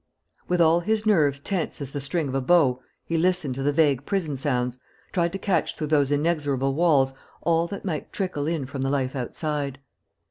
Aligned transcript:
With 0.47 0.59
all 0.61 0.79
his 0.79 1.05
nerves 1.05 1.39
tense 1.39 1.79
as 1.79 1.91
the 1.91 2.01
string 2.01 2.27
of 2.27 2.33
a 2.33 2.41
bow, 2.41 2.81
he 3.05 3.19
listened 3.19 3.53
to 3.53 3.61
the 3.61 3.71
vague 3.71 4.03
prison 4.03 4.35
sounds, 4.35 4.79
tried 5.11 5.31
to 5.33 5.37
catch 5.37 5.75
through 5.75 5.85
those 5.93 6.09
inexorable 6.11 6.73
walls 6.73 7.13
all 7.43 7.67
that 7.67 7.85
might 7.85 8.11
trickle 8.11 8.47
in 8.47 8.65
from 8.65 8.81
the 8.81 8.89
life 8.89 9.15
outside. 9.15 9.77